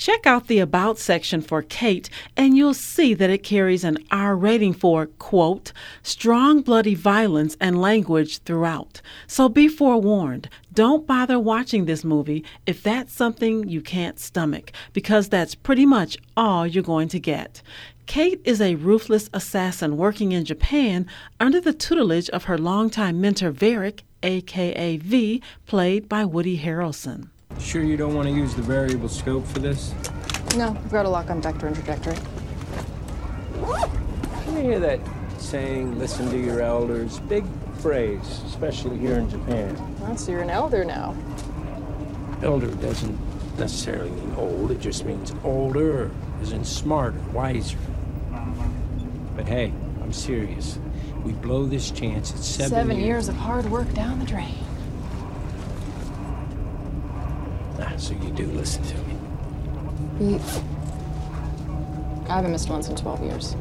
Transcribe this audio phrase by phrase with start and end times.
[0.00, 4.34] Check out the About section for Kate, and you'll see that it carries an R
[4.34, 9.02] rating for, quote, strong bloody violence and language throughout.
[9.26, 10.48] So be forewarned.
[10.72, 16.16] Don't bother watching this movie if that's something you can't stomach, because that's pretty much
[16.34, 17.60] all you're going to get.
[18.06, 21.06] Kate is a ruthless assassin working in Japan
[21.38, 27.28] under the tutelage of her longtime mentor Varrick, aka V, played by Woody Harrelson.
[27.60, 29.94] Sure you don't want to use the variable scope for this?
[30.56, 32.16] No, I've got a lock on vector and trajectory.
[34.46, 34.98] You hear that
[35.38, 37.20] saying, listen to your elders?
[37.20, 37.44] Big
[37.78, 39.76] phrase, especially here in Japan.
[40.00, 41.16] Well, so you're an elder now.
[42.42, 43.18] Elder doesn't
[43.58, 46.10] necessarily mean old, it just means older,
[46.42, 47.78] as in smarter, wiser.
[49.36, 50.78] But hey, I'm serious.
[51.24, 54.54] We blow this chance at seven, Seven years of hard work down the drain.
[57.80, 60.38] Ah, so you do listen to me.
[62.28, 63.56] I haven't missed once in 12 years.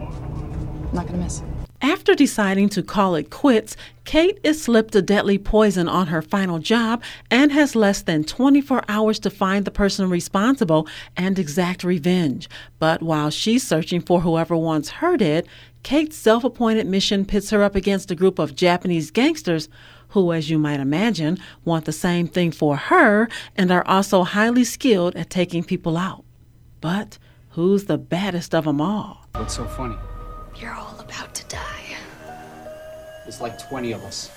[0.00, 1.42] I'm not gonna miss.
[1.80, 6.58] After deciding to call it quits, Kate is slipped a deadly poison on her final
[6.58, 12.48] job and has less than 24 hours to find the person responsible and exact revenge.
[12.80, 15.46] But while she's searching for whoever wants her dead,
[15.84, 19.68] Kate's self appointed mission pits her up against a group of Japanese gangsters
[20.08, 24.64] who, as you might imagine, want the same thing for her and are also highly
[24.64, 26.24] skilled at taking people out.
[26.80, 27.18] But
[27.50, 29.26] who's the baddest of them all?
[29.34, 29.96] What's so funny?
[33.28, 34.30] There's like 20 of us.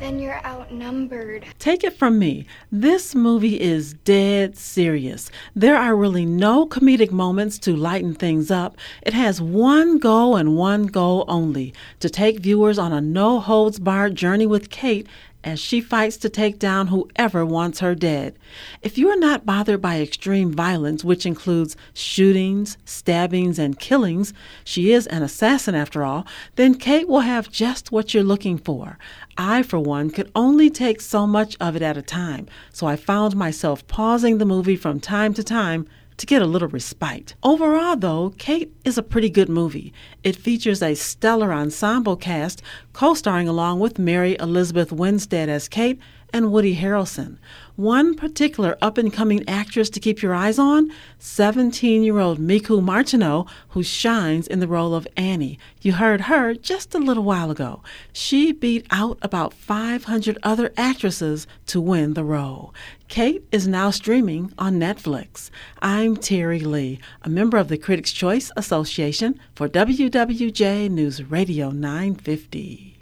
[0.00, 1.46] Then you're outnumbered.
[1.60, 5.30] Take it from me, this movie is dead serious.
[5.54, 8.76] There are really no comedic moments to lighten things up.
[9.02, 13.78] It has one goal and one goal only to take viewers on a no holds
[13.78, 15.06] barred journey with Kate
[15.44, 18.34] as she fights to take down whoever wants her dead.
[18.82, 24.32] If you are not bothered by extreme violence, which includes shootings, stabbings, and killings,
[24.64, 28.98] she is an assassin after all, then Kate will have just what you're looking for.
[29.36, 32.96] I, for one, could only take so much of it at a time, so I
[32.96, 37.34] found myself pausing the movie from time to time to get a little respite.
[37.42, 39.92] Overall, though, Kate is a pretty good movie.
[40.22, 45.98] It features a stellar ensemble cast, co starring along with Mary Elizabeth Winstead as Kate
[46.34, 47.38] and Woody Harrelson.
[47.76, 50.90] One particular up and coming actress to keep your eyes on
[51.20, 55.60] 17 year old Miku Martineau, who shines in the role of Annie.
[55.80, 57.84] You heard her just a little while ago.
[58.12, 62.74] She beat out about 500 other actresses to win the role.
[63.06, 65.50] Kate is now streaming on Netflix.
[65.82, 72.93] I'm Terry Lee, a member of the Critics' Choice Association for WWJ News Radio 950.